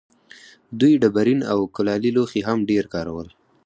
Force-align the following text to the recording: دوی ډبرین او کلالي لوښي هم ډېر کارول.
دوی 0.79 0.93
ډبرین 1.01 1.39
او 1.51 1.59
کلالي 1.75 2.11
لوښي 2.15 2.41
هم 2.47 2.59
ډېر 2.69 2.85
کارول. 2.93 3.27